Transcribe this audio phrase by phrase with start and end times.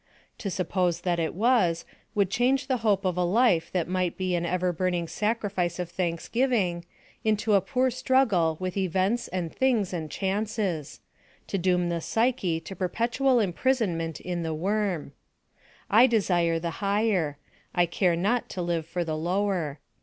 [0.39, 4.33] To suppose that it was, would change the hope of a life that might be
[4.33, 6.85] an ever burning sacrifice of thanksgiving,
[7.23, 11.01] into a poor struggle with events and things and chances
[11.45, 15.11] to doom the Psyche to perpetual imprisonment in the worm.
[15.87, 17.37] I desire the higher;
[17.75, 19.77] I care not to live for the lower.